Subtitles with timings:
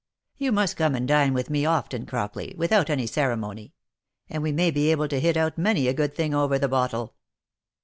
[0.39, 3.75] You must come and dine with me often, Crockley, without any ceremony;
[4.31, 7.13] and we may be able to hit out many a good thing over the bottle."